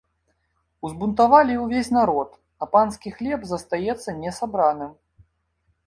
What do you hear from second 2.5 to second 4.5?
а панскі хлеб застаецца не